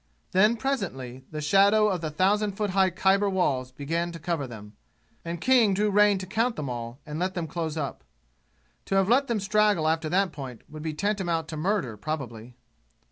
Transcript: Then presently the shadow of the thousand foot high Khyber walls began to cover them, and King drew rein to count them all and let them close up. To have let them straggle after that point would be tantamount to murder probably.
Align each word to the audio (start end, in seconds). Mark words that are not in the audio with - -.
Then 0.31 0.57
presently 0.57 1.25
the 1.29 1.41
shadow 1.41 1.87
of 1.87 2.01
the 2.01 2.09
thousand 2.09 2.53
foot 2.53 2.71
high 2.71 2.89
Khyber 2.89 3.29
walls 3.29 3.71
began 3.71 4.11
to 4.13 4.17
cover 4.17 4.47
them, 4.47 4.73
and 5.23 5.39
King 5.39 5.75
drew 5.75 5.91
rein 5.91 6.17
to 6.17 6.25
count 6.25 6.55
them 6.55 6.71
all 6.71 6.97
and 7.05 7.19
let 7.19 7.35
them 7.35 7.45
close 7.45 7.77
up. 7.77 8.03
To 8.85 8.95
have 8.95 9.07
let 9.09 9.27
them 9.27 9.39
straggle 9.39 9.87
after 9.87 10.09
that 10.09 10.31
point 10.31 10.63
would 10.67 10.81
be 10.81 10.95
tantamount 10.95 11.47
to 11.49 11.55
murder 11.57 11.97
probably. 11.97 12.55